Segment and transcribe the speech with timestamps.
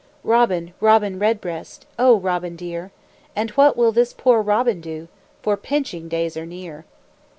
[0.23, 2.91] Robin, Robin Redbreast, O Robin dear!
[3.35, 5.07] And what will this poor robin do?
[5.43, 6.85] For pinching days are near.